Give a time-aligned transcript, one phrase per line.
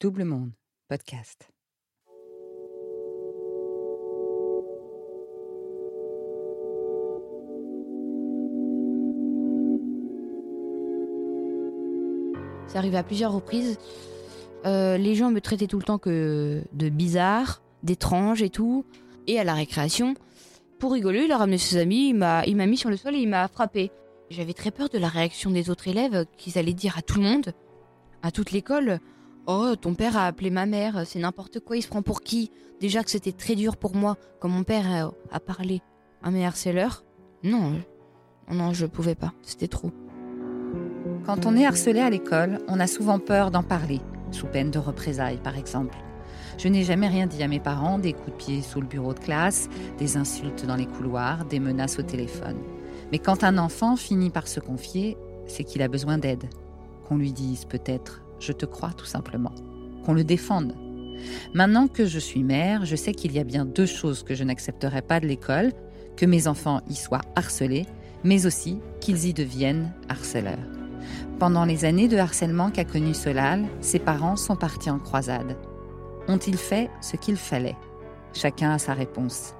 [0.00, 0.52] Double Monde,
[0.88, 1.50] podcast.
[12.68, 13.76] Ça arrive à plusieurs reprises.
[14.66, 18.84] Euh, les gens me traitaient tout le temps que de bizarre, d'étrange et tout.
[19.26, 20.14] Et à la récréation,
[20.78, 23.16] pour rigoler, il a ramené ses amis, il m'a, il m'a mis sur le sol
[23.16, 23.90] et il m'a frappé.
[24.30, 27.24] J'avais très peur de la réaction des autres élèves, qu'ils allaient dire à tout le
[27.24, 27.52] monde,
[28.22, 29.00] à toute l'école,
[29.50, 32.50] Oh, ton père a appelé ma mère, c'est n'importe quoi, il se prend pour qui?
[32.80, 35.80] Déjà que c'était très dur pour moi quand mon père a, parlé
[36.22, 37.02] à mes harceleurs.
[37.42, 39.90] Non, euh, non, je pouvais pas, c'était trop.
[41.24, 44.78] Quand on est harcelé à l'école, on a souvent peur d'en parler, sous peine de
[44.78, 45.96] représailles par exemple.
[46.58, 49.14] Je n'ai jamais rien dit à mes parents, des coups de pied sous le bureau
[49.14, 52.58] de classe, des insultes dans les couloirs, des menaces au téléphone.
[53.12, 56.50] Mais quand un enfant finit par se confier, c'est qu'il a besoin d'aide.
[57.08, 59.54] Qu'on lui dise peut-être je te crois tout simplement.
[60.04, 60.74] Qu'on le défende.
[61.54, 64.44] Maintenant que je suis mère, je sais qu'il y a bien deux choses que je
[64.44, 65.72] n'accepterai pas de l'école,
[66.16, 67.86] que mes enfants y soient harcelés,
[68.24, 70.58] mais aussi qu'ils y deviennent harceleurs.
[71.38, 75.56] Pendant les années de harcèlement qu'a connu Solal, ses parents sont partis en croisade.
[76.26, 77.76] Ont-ils fait ce qu'il fallait?
[78.34, 79.54] Chacun a sa réponse.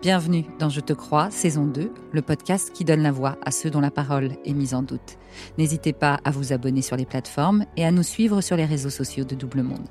[0.00, 3.68] Bienvenue dans Je te crois, saison 2, le podcast qui donne la voix à ceux
[3.68, 5.18] dont la parole est mise en doute.
[5.58, 8.90] N'hésitez pas à vous abonner sur les plateformes et à nous suivre sur les réseaux
[8.90, 9.88] sociaux de Double Monde.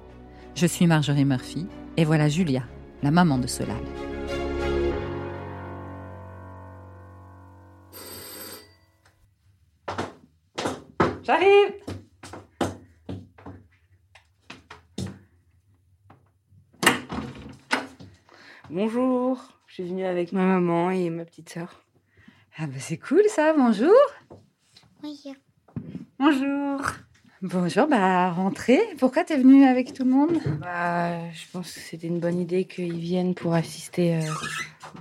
[0.56, 2.64] Je suis Marjorie Murphy et voilà Julia,
[3.04, 3.76] la maman de Solal.
[20.08, 21.84] Avec ma maman et ma petite sœur.
[22.58, 23.94] Ah bah c'est cool ça, bonjour
[25.02, 25.36] Bonjour.
[26.18, 26.82] Bonjour.
[27.44, 28.80] Bonjour, bah rentrez.
[28.98, 30.40] Pourquoi t'es venue avec tout le monde?
[30.60, 34.32] Bah, je pense que c'était une bonne idée qu'ils viennent pour assister euh,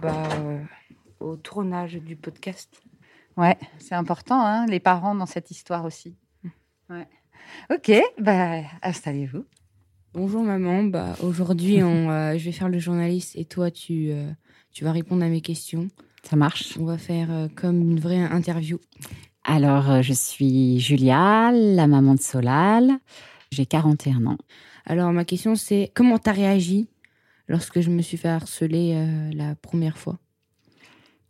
[0.03, 0.59] bah, euh,
[1.21, 2.83] au tournage du podcast.
[3.39, 6.15] Ouais, c'est important, hein, les parents dans cette histoire aussi.
[6.91, 7.09] Ouais.
[7.71, 9.47] Ok, bah installez-vous.
[10.13, 14.31] Bonjour maman, bah, aujourd'hui on, euh, je vais faire le journaliste et toi tu, euh,
[14.77, 15.89] tu vas répondre à mes questions.
[16.23, 16.77] Ça marche.
[16.79, 18.79] On va faire euh, comme une vraie interview.
[19.43, 22.91] Alors, euh, je suis Julia, la maman de Solal.
[23.51, 24.37] J'ai 41 ans.
[24.85, 26.89] Alors ma question c'est comment t'as réagi
[27.49, 30.19] lorsque je me suis fait harceler euh, la première fois?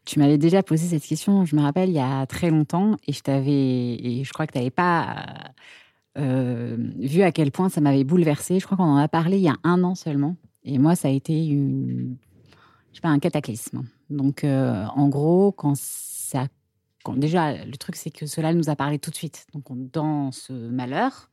[0.04, 3.12] Tu m'avais déjà posé cette question, je me rappelle, il y a très longtemps, et
[3.12, 5.24] je t'avais, et je crois que tu n'avais pas
[6.18, 8.58] euh, vu à quel point ça m'avait bouleversée.
[8.58, 11.08] Je crois qu'on en a parlé il y a un an seulement, et moi, ça
[11.08, 12.16] a été une,
[12.96, 13.82] je sais pas, un cataclysme.
[14.08, 16.46] Donc, euh, en gros, quand ça,
[17.04, 19.46] quand, déjà, le truc, c'est que cela nous a parlé tout de suite.
[19.52, 21.28] Donc, on- dans ce malheur,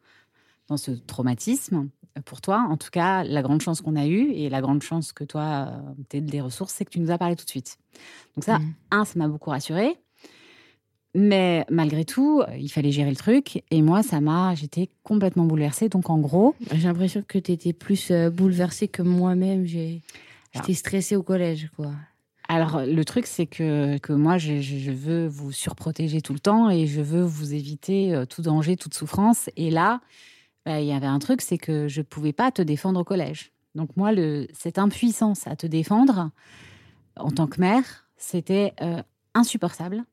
[0.67, 1.87] dans ce traumatisme,
[2.25, 5.13] pour toi, en tout cas, la grande chance qu'on a eue et la grande chance
[5.13, 5.71] que toi,
[6.09, 7.77] tu aies des ressources, c'est que tu nous as parlé tout de suite.
[8.35, 8.73] Donc ça, Mhm.
[8.91, 9.95] un, ça m'a beaucoup rassurée.
[11.15, 13.63] Mais malgré tout, euh, il fallait gérer le truc.
[13.71, 15.87] Et moi, ça m'a, j'étais complètement bouleversée.
[15.87, 19.65] Donc en gros, J'ai l'impression que t'étais plus euh, bouleversée que moi-même.
[19.65, 20.01] J'ai,
[20.53, 21.91] j'étais stressée au collège quoi.
[22.47, 26.87] alors le truc, c'est que, que moi, je, veux vous surprotéger tout le temps et
[26.87, 29.49] je veux vous éviter euh, tout danger, toute souffrance.
[29.55, 30.01] Et là,
[30.65, 33.51] bah, il y avait un truc, c'est que je pouvais pas te défendre au collège.
[33.75, 34.11] Donc moi,
[34.53, 36.29] cette impuissance à te défendre
[37.15, 39.01] en tant que mère, c'était euh,
[39.33, 40.03] insupportable.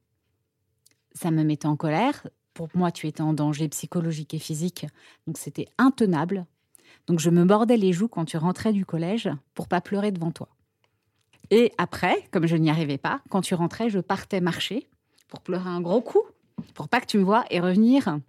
[1.13, 2.27] Ça me mettait en colère.
[2.55, 4.87] Pour moi, tu étais en danger psychologique et physique,
[5.27, 6.47] donc c'était intenable.
[7.11, 10.31] Donc je me mordais les joues quand tu rentrais du collège pour pas pleurer devant
[10.31, 10.47] toi.
[11.51, 14.87] Et après, comme je n'y arrivais pas, quand tu rentrais, je partais marcher
[15.27, 16.23] pour pleurer un gros coup,
[16.73, 18.21] pour pas que tu me vois et revenir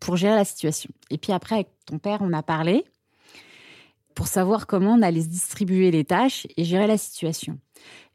[0.00, 0.90] pour gérer la situation.
[1.10, 2.84] Et puis après, avec ton père, on a parlé
[4.16, 7.60] pour savoir comment on allait se distribuer les tâches et gérer la situation.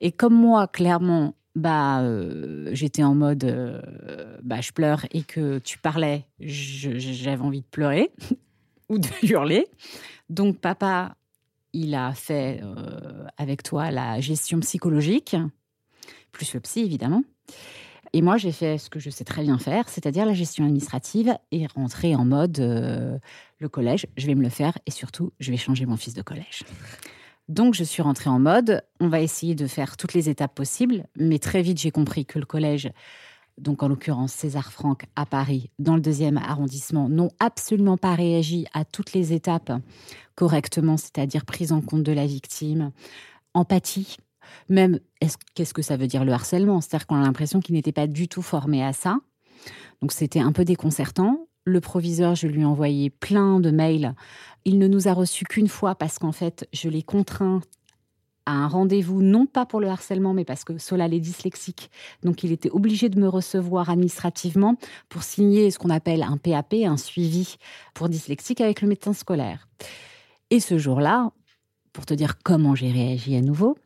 [0.01, 3.81] Et comme moi, clairement, bah, euh, j'étais en mode, euh,
[4.43, 8.11] bah, je pleure et que tu parlais, j'avais envie de pleurer
[8.99, 9.67] de hurler.
[10.29, 11.15] Donc papa,
[11.73, 15.35] il a fait euh, avec toi la gestion psychologique,
[16.31, 17.23] plus le psy évidemment.
[18.15, 21.35] Et moi, j'ai fait ce que je sais très bien faire, c'est-à-dire la gestion administrative
[21.51, 23.17] et rentrer en mode euh,
[23.57, 26.21] le collège, je vais me le faire et surtout, je vais changer mon fils de
[26.21, 26.63] collège.
[27.49, 31.07] Donc, je suis rentrée en mode, on va essayer de faire toutes les étapes possibles,
[31.17, 32.91] mais très vite, j'ai compris que le collège,
[33.57, 38.65] donc en l'occurrence César Franck à Paris, dans le deuxième arrondissement, n'ont absolument pas réagi
[38.73, 39.71] à toutes les étapes
[40.35, 42.91] correctement, c'est-à-dire prise en compte de la victime,
[43.53, 44.17] empathie,
[44.69, 46.81] même est-ce- qu'est-ce que ça veut dire le harcèlement?
[46.81, 49.19] C'est-à-dire qu'on a l'impression qu'ils n'étaient pas du tout formés à ça.
[50.01, 51.47] Donc c'était un peu déconcertant.
[51.65, 54.15] Le proviseur, je lui ai envoyé plein de mails.
[54.65, 57.61] Il ne nous a reçus qu'une fois parce qu'en fait, je l'ai contraint
[58.45, 61.89] à un rendez-vous, non pas pour le harcèlement, mais parce que Solal est dyslexique.
[62.23, 64.77] Donc, il était obligé de me recevoir administrativement
[65.09, 67.55] pour signer ce qu'on appelle un PAP, un suivi
[67.93, 69.67] pour dyslexique avec le médecin scolaire.
[70.49, 71.31] Et ce jour-là,
[71.93, 73.77] pour te dire comment j'ai réagi à nouveau,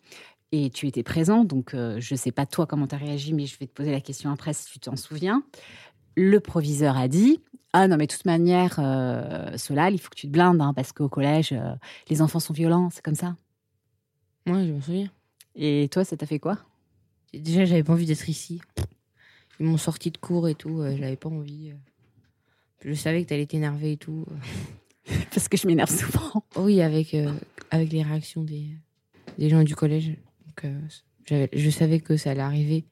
[0.52, 3.34] et tu étais présent, donc euh, je ne sais pas toi comment tu as réagi,
[3.34, 5.44] mais je vais te poser la question après si tu t'en souviens.
[6.16, 7.42] Le proviseur a dit
[7.74, 10.74] Ah non, mais de toute manière, euh, Solal, il faut que tu te blindes, hein,
[10.74, 11.76] parce qu'au collège, euh,
[12.10, 13.36] les enfants sont violents, c'est comme ça.
[14.48, 15.10] Ouais, je me souviens.
[15.56, 16.58] Et toi, ça t'a fait quoi?
[17.34, 18.62] Déjà, j'avais pas envie d'être ici.
[19.60, 21.72] Ils m'ont sorti de cours et tout, euh, j'avais pas envie.
[21.72, 21.76] euh.
[22.86, 24.26] Je savais que t'allais t'énerver et tout.
[25.34, 26.44] Parce que je m'énerve souvent.
[26.56, 27.34] Oui, avec, euh,
[27.72, 28.68] avec les réactions des,
[29.38, 30.10] des gens du collège.
[30.46, 32.86] Donc, euh, je savais que ça allait arriver,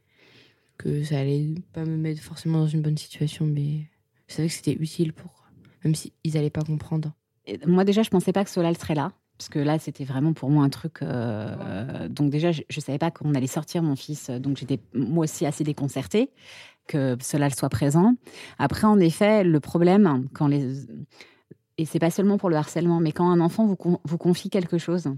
[0.77, 3.81] que ça allait pas me mettre forcément dans une bonne situation, mais
[4.27, 5.45] je savais que c'était utile pour.
[5.83, 7.13] Même s'ils ils allaient pas comprendre.
[7.45, 9.11] Et moi, déjà, je pensais pas que Solal serait là.
[9.37, 11.01] Parce que là, c'était vraiment pour moi un truc.
[11.01, 14.29] euh, donc, déjà, je ne savais pas qu'on allait sortir mon fils.
[14.29, 16.31] Donc, j'étais moi aussi assez déconcertée
[16.87, 18.13] que Solal soit présent.
[18.59, 20.85] Après, en effet, le problème, quand les.
[21.77, 24.49] Et c'est pas seulement pour le harcèlement, mais quand un enfant vous, con- vous confie
[24.49, 25.09] quelque chose,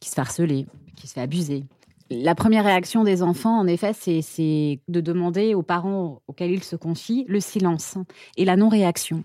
[0.00, 0.66] qui se fait harceler,
[0.96, 1.64] qui se fait abuser.
[2.10, 6.64] La première réaction des enfants, en effet, c'est- c'est de demander aux parents auxquels ils
[6.64, 7.98] se confient le silence
[8.38, 9.24] et la non-réaction.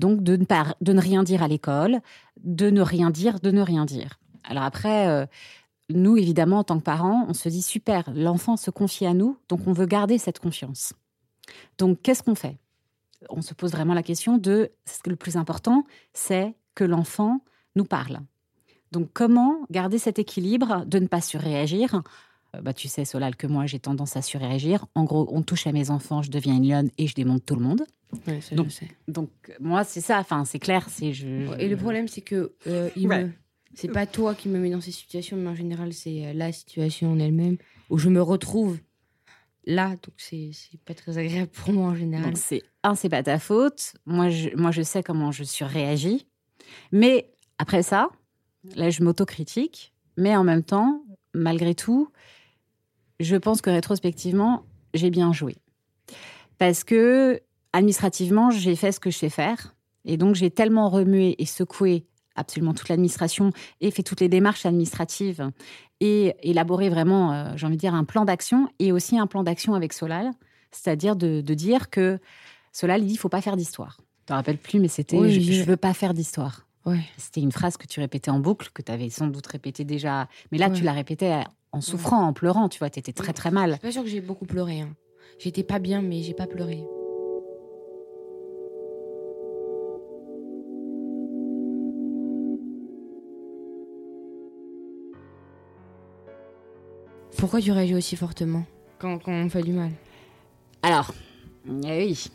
[0.00, 2.00] Donc de ne, pas, de ne rien dire à l'école,
[2.42, 4.18] de ne rien dire, de ne rien dire.
[4.44, 5.26] Alors après, euh,
[5.90, 9.38] nous, évidemment, en tant que parents, on se dit super, l'enfant se confie à nous,
[9.48, 10.92] donc on veut garder cette confiance.
[11.78, 12.56] Donc qu'est-ce qu'on fait?
[13.30, 17.40] On se pose vraiment la question de, ce que le plus important, c'est que l'enfant
[17.76, 18.20] nous parle.
[18.92, 22.02] Donc comment garder cet équilibre de ne pas surréagir?
[22.54, 24.86] Euh, bah, tu sais, Solal, que moi, j'ai tendance à surréagir.
[24.94, 27.56] En gros, on touche à mes enfants, je deviens une lionne et je démonte tout
[27.56, 27.84] le monde.
[28.26, 28.88] Ouais, ça, Donc, je sais.
[29.08, 29.30] Donc,
[29.60, 30.18] moi, c'est ça.
[30.20, 30.86] Enfin, c'est clair.
[30.90, 31.26] C'est je.
[31.58, 33.24] Et le problème, c'est que euh, il Ouais.
[33.24, 33.30] me...
[33.74, 36.52] c'est pas toi qui me mets dans ces situations, mais en général, c'est euh, la
[36.52, 37.56] situation en elle-même
[37.90, 38.78] où je me retrouve
[39.64, 39.90] là.
[39.90, 42.26] Donc, c'est c'est pas très agréable pour moi en général.
[42.26, 43.94] Donc, c'est un, c'est pas ta faute.
[44.06, 46.26] Moi, je, moi, je sais comment je surréagis.
[46.92, 48.08] Mais après ça,
[48.76, 49.92] là, je m'autocritique.
[50.16, 51.02] Mais en même temps,
[51.34, 52.10] malgré tout,
[53.20, 54.64] je pense que rétrospectivement,
[54.94, 55.56] j'ai bien joué.
[56.58, 57.40] Parce que
[57.72, 59.74] administrativement, j'ai fait ce que je sais faire.
[60.04, 64.66] Et donc, j'ai tellement remué et secoué absolument toute l'administration et fait toutes les démarches
[64.66, 65.50] administratives
[66.00, 69.42] et élaboré vraiment, euh, j'ai envie de dire, un plan d'action et aussi un plan
[69.42, 70.30] d'action avec Solal,
[70.70, 72.18] c'est-à-dire de, de dire que
[72.72, 73.96] Solal, il dit, il faut pas faire d'histoire.
[74.20, 76.66] Je te rappelle plus, mais c'était, Oui, je, je- je veux pas faire d'histoire.
[77.16, 80.28] C'était une phrase que tu répétais en boucle, que tu avais sans doute répété déjà.
[80.52, 81.42] Mais là, tu la répétais
[81.72, 83.72] en souffrant, en pleurant, tu vois, tu étais très très Je mal.
[83.72, 84.82] suis pas sûre que j'ai beaucoup pleuré.
[84.82, 84.90] Hein.
[85.38, 86.78] J'étais pas bien, mais j'ai pas pleuré.
[97.46, 98.64] Pourquoi tu réagis aussi fortement
[98.98, 99.92] quand, on fait du mal
[100.82, 101.14] Alors,
[101.84, 102.28] eh oui,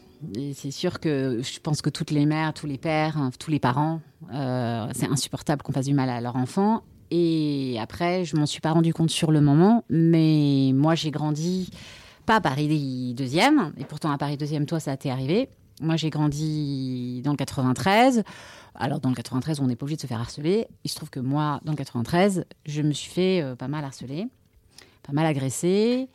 [0.56, 3.60] c'est sûr que je pense que toutes les mères, tous les pères, hein, tous les
[3.60, 4.00] parents,
[4.34, 6.84] euh, c'est insupportable qu'on fasse du mal à leur enfant.
[7.10, 11.72] Et après, je m'en suis pas rendu compte sur le moment, mais moi j'ai grandi
[12.26, 15.50] pas à Paris deuxième, et pourtant à Paris deuxième, toi ça t'est arrivé.
[15.82, 18.24] Moi j'ai grandi dans le 93.
[18.76, 20.68] Alors dans le 93, on n'est pas obligé de se faire harceler.
[20.86, 23.84] Il se trouve que moi, dans le 93, je me suis fait euh, pas mal
[23.84, 24.28] harceler,
[25.04, 26.10] pas mal agresser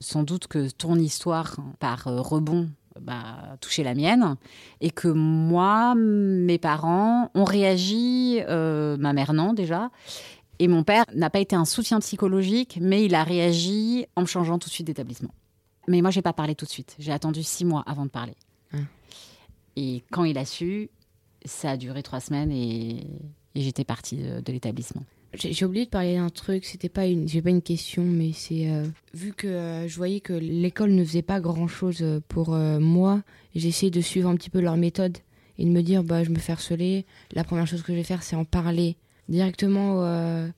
[0.00, 2.70] sans doute que ton histoire, par euh, rebond,
[3.00, 4.36] bah, touché la mienne,
[4.80, 9.90] et que moi, mes parents ont réagi, euh, ma mère non déjà,
[10.58, 14.26] et mon père n'a pas été un soutien psychologique, mais il a réagi en me
[14.26, 15.34] changeant tout de suite d'établissement.
[15.86, 16.96] Mais moi, j'ai pas parlé tout de suite.
[16.98, 18.34] J'ai attendu six mois avant de parler.
[18.74, 18.86] Hum.
[19.76, 20.90] Et quand il a su,
[21.44, 23.06] ça a duré trois semaines et,
[23.54, 25.02] et j'étais partie de, de l'établissement.
[25.34, 28.68] J'ai oublié de parler d'un truc, c'était pas une, j'ai pas une question, mais c'est
[28.68, 28.84] euh,
[29.14, 33.22] vu que euh, je voyais que l'école ne faisait pas grand chose pour euh, moi,
[33.54, 35.18] j'ai essayé de suivre un petit peu leur méthode
[35.58, 38.02] et de me dire bah je me fais harceler, la première chose que je vais
[38.04, 38.96] faire c'est en parler
[39.28, 40.50] directement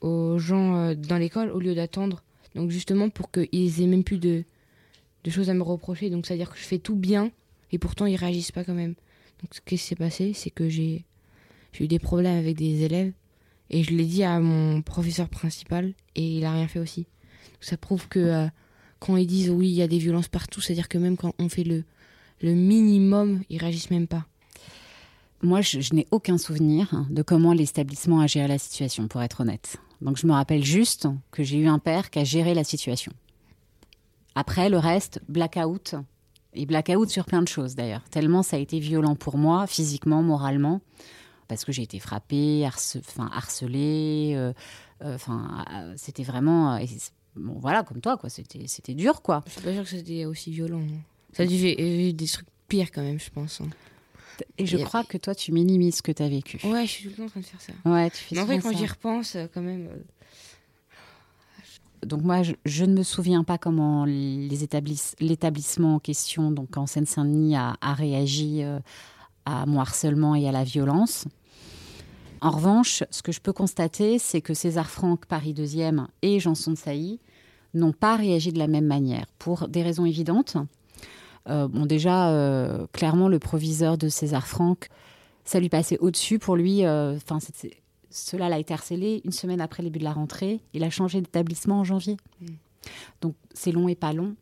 [0.00, 2.22] aux gens dans l'école au lieu d'attendre.
[2.54, 4.44] Donc justement pour qu'ils aient même plus de,
[5.24, 7.30] de choses à me reprocher, donc c'est à dire que je fais tout bien
[7.72, 8.94] et pourtant ils réagissent pas quand même.
[9.42, 11.04] Donc ce qui s'est passé, c'est que j'ai
[11.78, 13.12] eu des problèmes avec des élèves.
[13.70, 17.06] Et je l'ai dit à mon professeur principal et il a rien fait aussi.
[17.60, 18.46] Ça prouve que euh,
[18.98, 21.48] quand ils disent oui, il y a des violences partout, c'est-à-dire que même quand on
[21.48, 21.84] fait le,
[22.40, 24.26] le minimum, ils réagissent même pas.
[25.42, 29.42] Moi, je, je n'ai aucun souvenir de comment l'établissement a géré la situation, pour être
[29.42, 29.76] honnête.
[30.00, 33.12] Donc, je me rappelle juste que j'ai eu un père qui a géré la situation.
[34.34, 35.94] Après, le reste, blackout,
[36.54, 38.02] Et blackout sur plein de choses d'ailleurs.
[38.10, 40.80] Tellement ça a été violent pour moi, physiquement, moralement,
[41.48, 44.34] parce que j'ai été frappée, harce- enfin, harcelée.
[44.36, 44.52] euh,
[45.02, 46.78] euh, Enfin, euh, c'était vraiment.
[47.36, 48.28] bon, voilà, comme toi, quoi.
[48.30, 49.42] C'était c'était dur, quoi.
[49.46, 50.82] Je suis pas sûre que c'était aussi violent.
[51.32, 53.60] Ça a dû eu des trucs pires quand même, je pense.
[53.60, 53.68] hein.
[54.56, 56.60] Et je Et- crois que toi, tu minimises ce que tu as vécu.
[56.64, 57.72] Ouais, je suis tout le temps en train de faire ça.
[57.84, 59.88] Ouais, tu fais Mais en fait, quand j'y repense, quand même.
[62.06, 67.56] Donc moi, je, je ne me souviens pas comment l'établissement en question, donc en Seine-Saint-Denis,
[67.56, 68.78] a, a réagi euh,
[69.44, 71.26] à mon harcèlement et à la violence.
[72.40, 76.72] En revanche, ce que je peux constater, c'est que César Franck, Paris 2e et Janson
[76.72, 77.20] de Sailly
[77.74, 80.56] n'ont pas réagi de la même manière, pour des raisons évidentes.
[81.48, 84.88] Euh, bon, déjà, euh, clairement, le proviseur de César Franck,
[85.44, 86.38] ça lui passait au-dessus.
[86.38, 87.38] Pour lui, euh, enfin,
[88.10, 90.60] cela l'a été harcelé une semaine après le début de la rentrée.
[90.74, 92.16] Il a changé d'établissement en janvier.
[92.40, 92.46] Mm.
[93.22, 94.34] Donc, c'est long et pas long.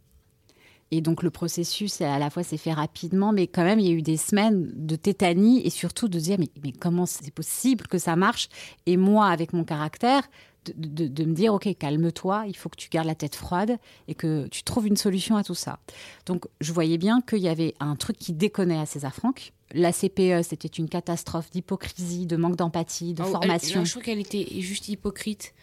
[0.92, 3.90] Et donc, le processus, à la fois, s'est fait rapidement, mais quand même, il y
[3.90, 7.98] a eu des semaines de tétanie et surtout de dire, mais, comment c'est possible que
[7.98, 8.48] ça marche?
[8.86, 10.22] Et moi, avec mon caractère,
[10.66, 10.72] de,
[11.04, 13.78] de- de me dire, OK, calme-toi, il faut que tu gardes la tête froide
[14.08, 15.78] et que tu trouves une solution à tout ça.
[16.26, 19.52] Donc, je voyais bien qu'il y avait un truc qui déconnait à César Franck.
[19.74, 23.80] La CPE, c'était une catastrophe d'hypocrisie, de manque d'empathie, de oh, elle- formation.
[23.80, 25.54] non, je trouve qu'elle était juste hypocrite.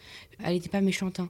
[0.42, 1.20] Elle était pas méchante.
[1.20, 1.28] Hein.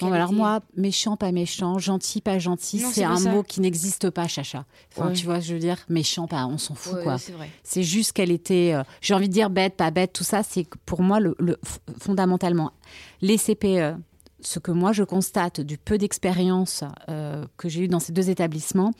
[0.00, 3.30] Alors moi, méchant, pas méchant, gentil, pas gentil, c'est un ça.
[3.30, 4.64] mot qui n'existe pas, Chacha.
[4.92, 5.12] Enfin, Ouais.
[5.12, 7.16] tu vois, je veux dire, méchant, pas, on s'en fout, Ouais, quoi.
[7.62, 10.66] c'est juste qu'elle était, euh, j'ai envie de dire bête, pas bête, tout ça, c'est
[10.86, 12.72] pour moi, le, le- f- fondamentalement,
[13.20, 13.96] les CPE,
[14.40, 18.30] ce que moi je constate du peu d'expérience euh, que j'ai eu dans ces deux
[18.30, 18.92] établissements,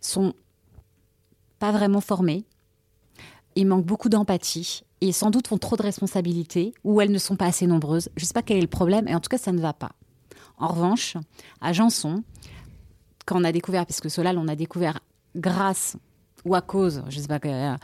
[0.00, 0.34] sont
[1.62, 2.44] pas vraiment formés.
[3.54, 7.36] Ils manquent beaucoup d'empathie et sans doute ont trop de responsabilités ou elles ne sont
[7.36, 8.08] pas assez nombreuses.
[8.16, 9.72] Je ne sais pas quel est le problème et en tout cas, ça ne va
[9.72, 9.92] pas.
[10.58, 11.16] En revanche,
[11.60, 12.24] à Janson,
[13.26, 14.98] quand on a découvert, parce que Solal, on a découvert
[15.36, 15.96] grâce
[16.44, 17.76] ou à cause, je ne sais pas, euh,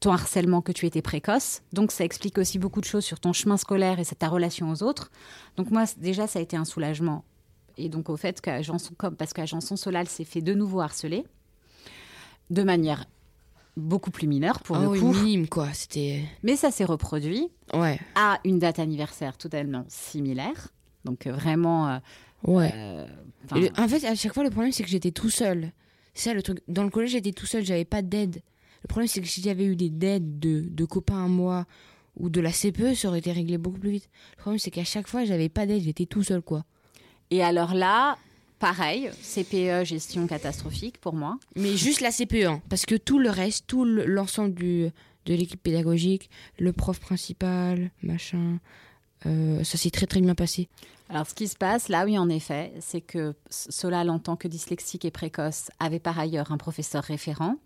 [0.00, 1.62] ton harcèlement que tu étais précoce.
[1.72, 4.82] Donc ça explique aussi beaucoup de choses sur ton chemin scolaire et ta relation aux
[4.82, 5.10] autres.
[5.56, 7.24] Donc moi, déjà, ça a été un soulagement.
[7.78, 10.82] Et donc au fait qu'à Janson, comme parce qu'à Janson, Solal s'est fait de nouveau
[10.82, 11.24] harceler,
[12.50, 13.06] de manière
[13.76, 15.12] beaucoup plus mineure pour Ah le coup.
[15.12, 15.72] minime, quoi.
[15.72, 16.22] C'était.
[16.42, 17.98] Mais ça s'est reproduit Ouais.
[18.14, 20.68] à une date anniversaire totalement similaire.
[21.04, 21.88] Donc euh, vraiment...
[21.88, 21.98] euh,
[22.44, 22.70] Ouais.
[22.74, 23.06] euh,
[23.54, 25.72] le- en fait, à chaque fois, le problème, c'est que j'étais tout seul.
[26.12, 26.60] C'est ça le truc.
[26.68, 28.42] Dans le collège, j'étais tout seul, j'avais pas d'aide.
[28.82, 31.64] Le problème, c'est que si j'avais eu des aides de, de copains à moi
[32.18, 34.10] ou de la CPE, ça aurait été réglé beaucoup plus vite.
[34.36, 36.64] Le problème, c'est qu'à chaque fois, j'avais pas d'aide, j'étais tout seul, quoi.
[37.30, 38.16] Et alors là,
[38.64, 41.38] pareil, CPE, gestion catastrophique pour moi.
[41.54, 44.88] Mais juste la CPE, hein, parce que tout le reste, tout le- l'ensemble du
[45.26, 48.58] de l'équipe pédagogique, le prof principal, machin,
[49.26, 50.68] euh, ça s'est très très bien passé.
[51.10, 54.48] Alors, ce qui se passe, là, oui, en effet, c'est que Solal, en tant que
[54.48, 57.56] dyslexique et précoce, avait par ailleurs un professeur référent.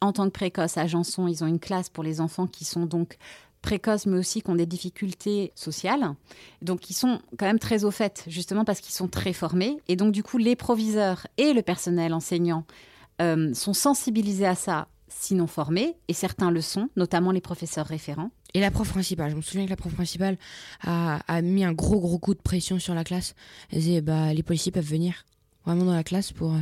[0.00, 2.86] En tant que précoce, à Janson, ils ont une classe pour les enfants qui sont
[2.86, 3.16] donc
[3.64, 6.14] précoces, mais aussi qui ont des difficultés sociales.
[6.62, 9.78] Donc, ils sont quand même très au fait, justement parce qu'ils sont très formés.
[9.88, 12.64] Et donc, du coup, les proviseurs et le personnel enseignant
[13.20, 18.30] euh, sont sensibilisés à ça, sinon formés, et certains le sont, notamment les professeurs référents.
[18.54, 20.38] Et la prof principale, je me souviens que la prof principale
[20.82, 23.34] a, a mis un gros gros coup de pression sur la classe.
[23.72, 25.24] Elle disait bah les policiers peuvent venir
[25.64, 26.52] vraiment dans la classe pour.
[26.52, 26.60] euh,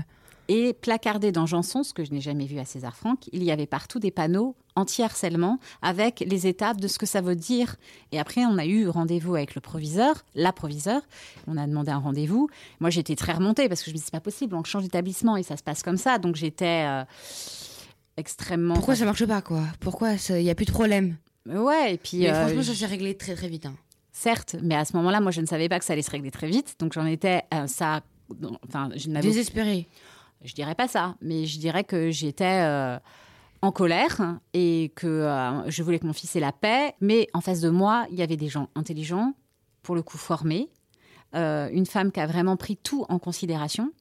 [0.48, 3.50] Et placardé dans Janson, ce que je n'ai jamais vu à César Franck, il y
[3.50, 7.76] avait partout des panneaux anti-harcèlement avec les étapes de ce que ça veut dire.
[8.12, 11.02] Et après, on a eu rendez-vous avec le proviseur, la proviseure.
[11.46, 12.48] On a demandé un rendez-vous.
[12.80, 15.36] Moi, j'étais très remontée parce que je me disais, c'est pas possible, on change d'établissement
[15.36, 16.18] et ça se passe comme ça.
[16.18, 17.04] Donc, j'étais euh,
[18.16, 18.74] extrêmement.
[18.74, 19.62] Pourquoi ça marche pas quoi?
[19.80, 21.16] Pourquoi il y a plus de problème?
[21.46, 22.18] Ouais, et puis.
[22.18, 23.66] Mais euh, franchement, ça s'est réglé très très vite.
[23.66, 23.74] hein.
[24.12, 26.30] Certes, mais à ce moment-là, moi, je ne savais pas que ça allait se régler
[26.30, 26.76] très vite.
[26.78, 27.42] Donc, j'en étais.
[27.54, 28.02] euh, ça.
[28.68, 29.88] Enfin, je n'avais Désespéré.
[30.44, 32.98] je dirais pas ça, mais je dirais que j'étais euh,
[33.62, 36.94] en colère et que euh, je voulais que mon fils ait la paix.
[37.00, 39.34] Mais en face de moi, il y avait des gens intelligents,
[39.82, 40.68] pour le coup formés,
[41.34, 43.92] euh, une femme qui a vraiment pris tout en considération,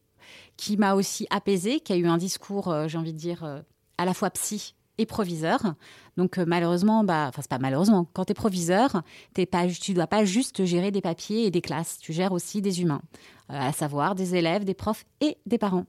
[0.57, 3.61] qui m'a aussi apaisée, qui a eu un discours, euh, j'ai envie de dire,
[3.97, 5.75] à la fois psy et proviseur.
[6.17, 9.03] Donc malheureusement, bah, enfin c'est pas malheureusement, quand tu es proviseur,
[9.33, 12.61] t'es pas, tu dois pas juste gérer des papiers et des classes, tu gères aussi
[12.61, 13.01] des humains,
[13.47, 15.85] à savoir des élèves, des profs et des parents.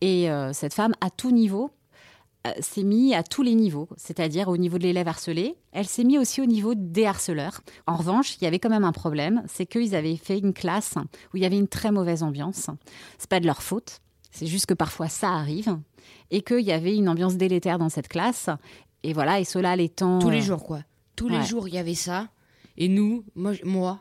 [0.00, 1.70] Et cette femme, à tout niveau,
[2.60, 5.56] s'est mise à tous les niveaux, c'est-à-dire au niveau de l'élève harcelé.
[5.72, 7.60] Elle s'est mise aussi au niveau des harceleurs.
[7.86, 10.94] En revanche, il y avait quand même un problème, c'est qu'ils avaient fait une classe
[11.32, 12.68] où il y avait une très mauvaise ambiance.
[13.18, 14.00] C'est pas de leur faute,
[14.32, 15.78] c'est juste que parfois ça arrive
[16.30, 18.48] et qu'il y avait une ambiance délétère dans cette classe.
[19.02, 20.80] Et voilà, et cela l'étant Tous les euh, jours quoi.
[21.14, 22.28] Tous les jours il y avait ça.
[22.78, 24.00] Et nous, moi, moi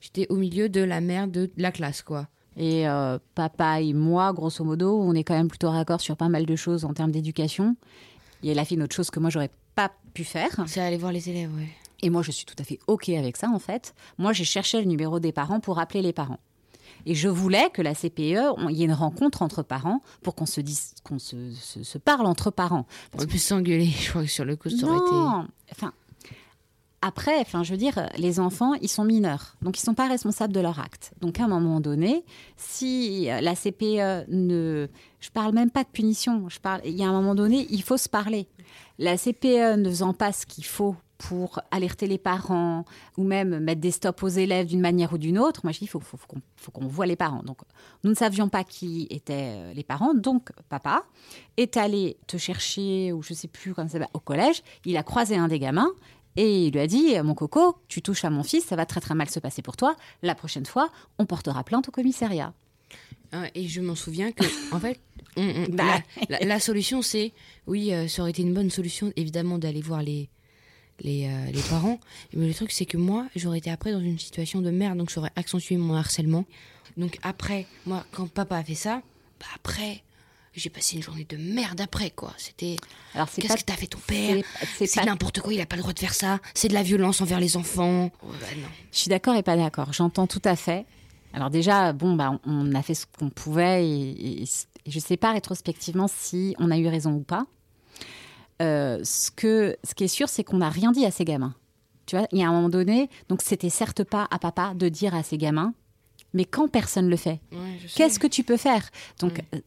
[0.00, 2.28] j'étais au milieu de la merde de la classe quoi.
[2.56, 6.28] Et euh, papa et moi, grosso modo, on est quand même plutôt raccord sur pas
[6.28, 7.76] mal de choses en termes d'éducation.
[8.42, 10.48] Et elle a fait une autre chose que moi, j'aurais pas pu faire.
[10.66, 11.68] C'est aller voir les élèves, ouais.
[12.02, 13.94] Et moi, je suis tout à fait OK avec ça, en fait.
[14.18, 16.38] Moi, j'ai cherché le numéro des parents pour appeler les parents.
[17.04, 18.18] Et je voulais que la CPE,
[18.68, 21.98] il y ait une rencontre entre parents pour qu'on se dise, qu'on se, se- se
[21.98, 22.86] parle entre parents.
[23.14, 25.10] On peut s'engueuler, je crois que sur le coup, ça aurait été.
[25.14, 25.92] Non, enfin,
[27.06, 30.52] après, enfin, je veux dire, les enfants, ils sont mineurs, donc ils sont pas responsables
[30.52, 31.12] de leur acte.
[31.20, 32.24] Donc à un moment donné,
[32.56, 34.88] si euh, la CPE ne,
[35.20, 37.84] je parle même pas de punition, je parle, il y a un moment donné, il
[37.84, 38.48] faut se parler.
[38.98, 42.84] La CPE ne faisant pas ce qu'il faut pour alerter les parents
[43.16, 45.84] ou même mettre des stops aux élèves d'une manière ou d'une autre, moi je dis
[45.84, 46.00] il faut,
[46.72, 47.42] qu'on voit les parents.
[47.42, 47.58] Donc
[48.04, 51.04] nous ne savions pas qui étaient euh, les parents, donc papa
[51.56, 55.02] est allé te chercher ou je sais plus comment ça s'appelle au collège, il a
[55.02, 55.92] croisé un des gamins
[56.36, 59.00] et il lui a dit mon coco, tu touches à mon fils, ça va très
[59.00, 59.96] très mal se passer pour toi.
[60.22, 62.52] La prochaine fois, on portera plainte au commissariat.
[63.32, 65.00] Ah, Et je m'en souviens que, en fait,
[65.36, 66.00] on- on- Bah.
[66.28, 67.32] la, la- la solution, c'est,
[67.66, 70.28] oui, euh, ça aurait été une bonne solution, évidemment, d'aller voir les,
[71.00, 71.98] les, euh, les parents.
[72.34, 75.10] Mais le truc, c'est que moi, j'aurais été après dans une situation de merde, donc
[75.10, 76.44] j'aurais accentué mon harcèlement.
[76.96, 79.02] Donc après, moi, quand papa a fait ça,
[79.40, 80.02] bah après,
[80.60, 82.32] j'ai passé une journée de merde après, quoi.
[82.38, 82.76] C'était,
[83.14, 85.52] Alors c'est qu'est-ce pas que t'as fait ton père c'est- c'est C'est pas- n'importe quoi,
[85.52, 86.38] il a pas le droit de faire ça.
[86.54, 88.10] C'est de la violence envers les enfants.
[88.22, 88.68] Oh, bah non.
[88.92, 89.92] Je suis d'accord et pas d'accord.
[89.92, 90.86] J'entends tout à fait.
[91.32, 95.02] Alors déjà, bon, bah, on a fait ce qu'on pouvait et, et- et je ne
[95.02, 97.46] sais pas rétrospectivement si on a eu raison ou pas.
[98.62, 101.54] Euh, ce, que, ce qui est sûr, c'est qu'on n'a rien dit à ces gamins.
[102.06, 104.88] Tu vois, il y a un moment donné, donc c'était certes pas à papa de
[104.88, 105.74] dire à ces gamins,
[106.32, 108.88] mais quand personne le fait, Ouais, qu'est-ce que tu peux faire?
[109.18, 109.58] Donc, euh,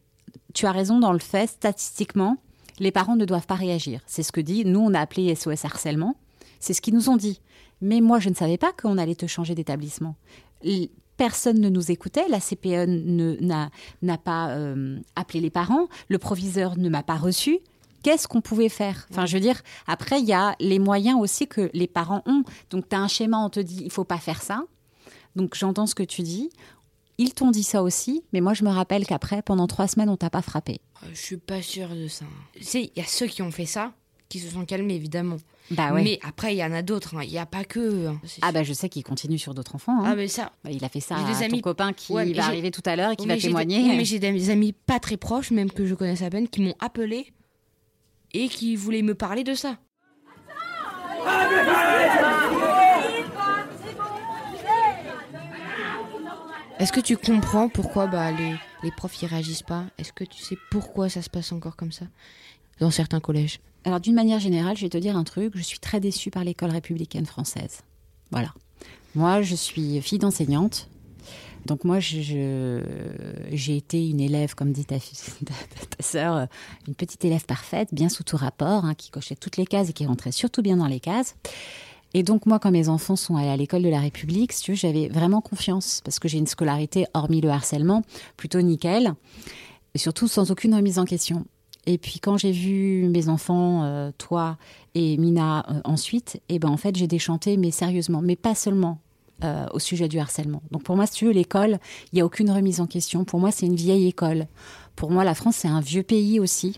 [0.53, 2.37] tu as raison dans le fait, statistiquement,
[2.79, 4.01] les parents ne doivent pas réagir.
[4.07, 6.15] C'est ce que dit, nous, on a appelé SOS harcèlement.
[6.59, 7.41] C'est ce qu'ils nous ont dit.
[7.81, 10.15] Mais moi, je ne savais pas qu'on allait te changer d'établissement.
[11.17, 12.85] Personne ne nous écoutait, la CPE
[14.01, 17.59] n'a pas euh, appelé les parents, le proviseur ne m'a pas reçu.
[18.03, 19.05] Qu'est-ce qu'on pouvait faire?
[19.11, 22.43] Enfin, je veux dire, après, il y a les moyens aussi que les parents ont.
[22.69, 24.63] Donc, tu as un schéma, on te dit, il faut pas faire ça.
[25.35, 26.49] Donc, j'entends ce que tu dis.
[27.21, 30.15] Ils t'ont dit ça aussi, mais moi, je me rappelle qu'après, pendant trois semaines, on
[30.15, 30.79] t'a pas frappé.
[31.03, 32.23] Euh, Je suis pas sûre de ça.
[32.55, 33.91] Tu sais, il y a ceux qui ont fait ça,
[34.29, 35.35] qui se sont calmés, évidemment.
[35.69, 36.01] Bah ouais.
[36.01, 37.15] Mais après, il y en a d'autres.
[37.17, 37.23] hein.
[37.23, 38.21] Il n'y a pas que hein.
[38.41, 39.99] Ah bah je sais qu'il continue sur d'autres enfants.
[39.99, 40.05] hein.
[40.07, 40.51] Ah, mais ça.
[40.63, 42.71] Bah, il a fait ça J'ai des à ton amis- copain qui Ouais, va arriver
[42.71, 43.83] tout à l'heure et qui Oui, va mais j'ai témoigner.
[43.83, 46.47] des- oui, mais j'ai des amis pas très proches, même que je connaisse à peine,
[46.47, 47.33] qui m'ont appelé
[48.33, 49.77] et qui voulaient me parler de ça.
[56.79, 59.83] Est-ce que tu comprends pourquoi bah, les, profs y réagissent pas?
[59.97, 62.05] Est-ce que tu sais pourquoi ça se passe encore comme ça?
[62.79, 65.79] Dans certains collèges Alors d'une manière générale, je vais te dire un truc, je suis
[65.79, 67.81] très déçue par l'école républicaine française.
[68.31, 68.53] Voilà.
[69.13, 70.87] Moi, je suis fille d'enseignante.
[71.65, 72.81] Donc moi, j'ai
[73.67, 75.03] été une élève, comme dit ta, ta,
[75.99, 76.47] sœur,
[76.87, 79.93] une petite élève parfaite, bien sous tout rapport, hein, qui cochait toutes les cases et
[79.93, 81.35] qui rentrait surtout bien dans les cases.
[82.13, 85.09] Et donc moi, quand mes enfants sont allés à l'école de la République, si j'avais
[85.09, 88.01] vraiment confiance parce que j'ai une scolarité, hormis le harcèlement,
[88.35, 89.13] plutôt nickel,
[89.93, 91.45] et surtout sans aucune remise en question.
[91.85, 94.57] Et puis quand j'ai vu mes enfants, euh, toi
[94.95, 98.99] et Mina euh, ensuite, et ben en fait j'ai déchanté, mais sérieusement, mais pas seulement
[99.43, 100.61] euh, au sujet du harcèlement.
[100.71, 101.79] Donc pour moi, si tu veux, l'école,
[102.11, 103.23] il n'y a aucune remise en question.
[103.23, 104.47] Pour moi, c'est une vieille école.
[104.95, 106.77] Pour moi, la France, c'est un vieux pays aussi.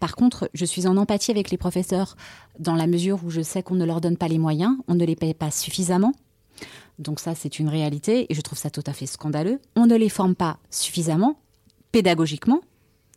[0.00, 2.16] Par contre, je suis en empathie avec les professeurs
[2.58, 5.04] dans la mesure où je sais qu'on ne leur donne pas les moyens, on ne
[5.04, 6.12] les paye pas suffisamment.
[6.98, 9.60] Donc ça, c'est une réalité et je trouve ça tout à fait scandaleux.
[9.76, 11.36] On ne les forme pas suffisamment,
[11.90, 12.60] pédagogiquement,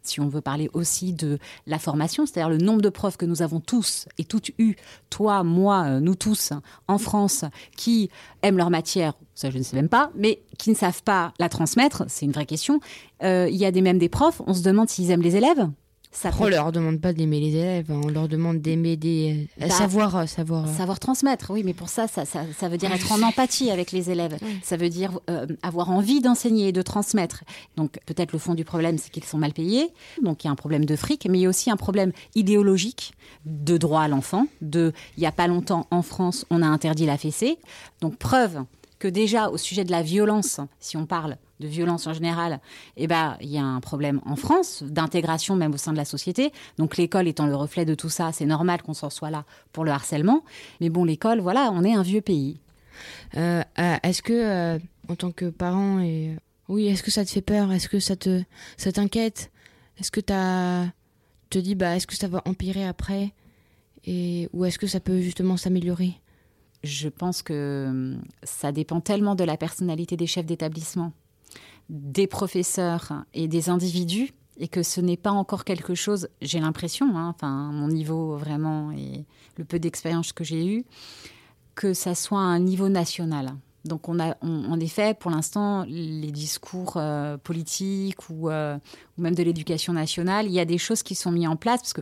[0.07, 3.41] si on veut parler aussi de la formation, c'est-à-dire le nombre de profs que nous
[3.41, 4.75] avons tous et toutes eu,
[5.09, 6.53] toi, moi, euh, nous tous,
[6.87, 7.45] en France,
[7.75, 8.09] qui
[8.41, 11.49] aiment leur matière, ça je ne sais même pas, mais qui ne savent pas la
[11.49, 12.79] transmettre, c'est une vraie question.
[13.23, 15.67] Euh, Il y a des, même des profs, on se demande s'ils aiment les élèves.
[16.11, 18.01] Ça On leur demande pas d'aimer les élèves, hein.
[18.03, 19.47] on leur demande d'aimer des.
[19.61, 20.15] euh, Bah, savoir.
[20.15, 23.11] euh, savoir euh, Savoir transmettre, oui, mais pour ça, ça, ça, ça veut dire être
[23.11, 24.37] en empathie avec les élèves.
[24.63, 27.43] Ça veut dire euh, avoir envie d'enseigner et de transmettre.
[27.75, 29.89] Donc peut-être le fond du problème, c'est qu'ils sont mal payés.
[30.23, 32.11] Donc il y a un problème de fric, mais il y a aussi un problème
[32.33, 33.13] idéologique
[33.45, 34.47] de droit à l'enfant.
[34.61, 37.59] De, il y a pas longtemps en France, on a interdit la fessée.
[38.01, 38.63] Donc preuve
[38.99, 42.59] que déjà au sujet de la violence, si on parle de violence en général,
[42.95, 46.05] eh ben, il y a un problème en France d'intégration même au sein de la
[46.05, 46.51] société.
[46.77, 49.83] Donc l'école étant le reflet de tout ça, c'est normal qu'on s'en soit là pour
[49.83, 50.43] le harcèlement.
[50.81, 52.59] Mais bon, l'école, voilà, on est un vieux pays.
[53.35, 56.35] Euh, euh, est-ce que, euh, en tant que parent, et
[56.67, 57.71] oui, est-ce que ça te fait peur?
[57.71, 58.43] Est-ce que ça te,
[58.77, 59.51] ça t'inquiète?
[59.99, 60.85] Est-ce que t'as,
[61.49, 63.33] te dis, bah, est-ce que ça va empirer après?
[64.05, 66.13] Et ou est-ce que ça peut justement s'améliorer?
[66.83, 71.11] Je pense que hum, ça dépend tellement de la personnalité des chefs d'établissement.
[71.89, 77.15] Des professeurs et des individus et que ce n'est pas encore quelque chose, j'ai l'impression,
[77.15, 80.85] hein, enfin mon niveau vraiment et le peu d'expérience que j'ai eu,
[81.75, 83.53] que ça soit un niveau national.
[83.85, 88.77] Donc on a, en effet, pour l'instant, les discours euh, politiques euh,
[89.17, 91.81] ou, même de l'éducation nationale, il y a des choses qui sont mises en place
[91.81, 92.01] parce que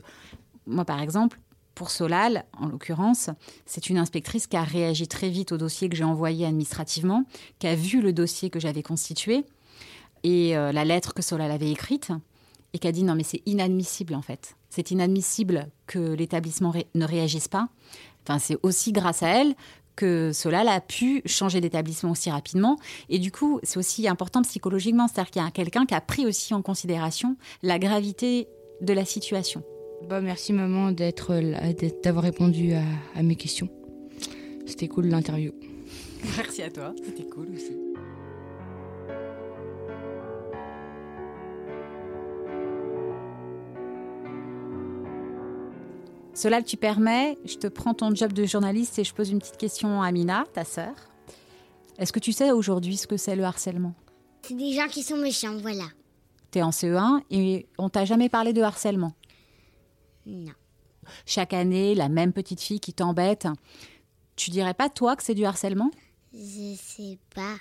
[0.66, 1.40] moi, par exemple,
[1.76, 3.30] pour Solal, en l'occurrence,
[3.66, 7.26] c'est une inspectrice qui a réagi très vite au dossier que j'ai envoyé administrativement,
[7.60, 9.46] qui a vu le dossier que j'avais constitué
[10.26, 12.12] et euh, la lettre que Solal avait écrite
[12.74, 14.56] et qui a dit non mais c'est inadmissible en fait.
[14.70, 17.70] C'est inadmissible que l'établissement ne réagisse pas.
[18.24, 19.54] Enfin, c'est aussi grâce à elle
[19.96, 22.78] que Solal a pu changer d'établissement aussi rapidement.
[23.08, 26.26] Et du coup, c'est aussi important psychologiquement, c'est-à-dire qu'il y a quelqu'un qui a pris
[26.26, 28.50] aussi en considération la gravité
[28.82, 29.64] de la situation.
[30.10, 31.40] Bah, merci maman d'être
[32.04, 33.70] d'avoir répondu à mes questions.
[34.66, 35.54] C'était cool l'interview.
[36.36, 37.85] Merci à toi, c'était cool aussi.
[46.36, 49.56] Cela tu permets, je te prends ton job de journaliste et je pose une petite
[49.56, 50.94] question à Amina, ta sœur.
[51.98, 53.94] Est-ce que tu sais aujourd'hui ce que c'est le harcèlement?
[54.42, 55.86] C'est des gens qui sont méchants, voilà.
[56.52, 59.14] Tu es en CE1 et on t'a jamais parlé de harcèlement?
[60.26, 60.52] Non.
[61.26, 63.48] Chaque année, la même petite fille qui t'embête.
[64.36, 65.90] Tu dirais pas, toi, que c'est du harcèlement?
[66.34, 67.56] Je sais pas.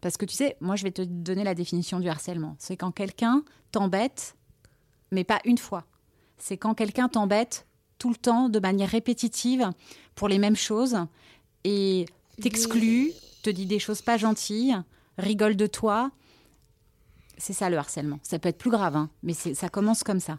[0.00, 2.54] Parce que tu sais, moi, je vais te donner la définition du harcèlement.
[2.60, 4.36] C'est quand quelqu'un t'embête,
[5.10, 5.84] mais pas une fois
[6.40, 7.66] c'est quand quelqu'un t'embête
[7.98, 9.70] tout le temps de manière répétitive
[10.14, 10.96] pour les mêmes choses
[11.64, 12.06] et
[12.40, 14.76] t'exclut, te dit des choses pas gentilles,
[15.18, 16.10] rigole de toi.
[17.38, 18.18] C'est ça le harcèlement.
[18.22, 20.38] Ça peut être plus grave, hein, mais ça commence comme ça.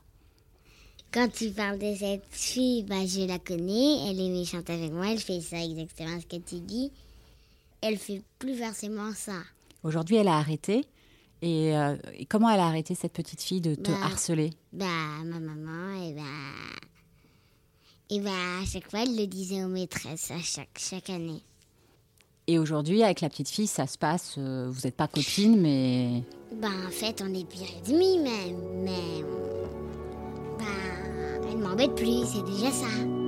[1.11, 5.11] Quand tu parles de cette fille, bah, je la connais, elle est méchante avec moi,
[5.11, 6.91] elle fait ça exactement ce que tu dis.
[7.81, 9.41] Elle fait plus forcément ça.
[9.83, 10.85] Aujourd'hui, elle a arrêté.
[11.43, 14.51] Euh, et, comment elle a arrêté cette petite fille de te bah, harceler?
[14.73, 14.85] Bah,
[15.25, 16.21] ma maman, et bah,
[18.09, 18.29] et bah,
[18.61, 21.41] à chaque fois, elle le disait aux maîtresses, à chaque, chaque année.
[22.47, 26.23] Et aujourd'hui, avec la petite fille, ça se passe, euh, vous n'êtes pas copine, mais...
[26.61, 28.53] Bah, en fait, on est pire ennemis, mais...
[28.83, 29.23] Mais...
[30.59, 30.65] Bah,
[31.49, 33.20] elle m'embête plus, c'est déjà ça.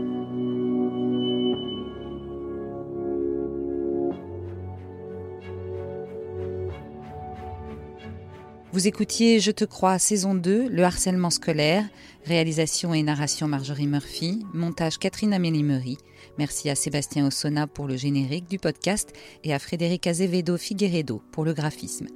[8.73, 11.87] Vous écoutiez Je te crois, saison 2, Le harcèlement scolaire,
[12.25, 15.99] réalisation et narration Marjorie Murphy, montage Catherine Amélie Meury.
[16.39, 21.45] Merci à Sébastien Ossona pour le générique du podcast et à Frédéric Azevedo Figueredo pour
[21.45, 22.07] le graphisme.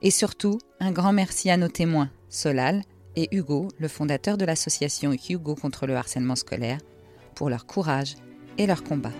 [0.00, 2.84] Et surtout, un grand merci à nos témoins, Solal
[3.16, 6.78] et Hugo, le fondateur de l'association Hugo contre le harcèlement scolaire,
[7.34, 8.14] pour leur courage
[8.56, 9.10] et leur combat.